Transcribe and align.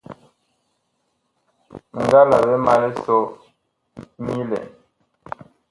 Mi 1.93 1.99
nga 2.05 2.19
la 2.29 2.37
ɓe 2.45 2.53
ma 2.65 2.73
lisɔ 2.81 3.17
nyilɛn. 4.25 4.67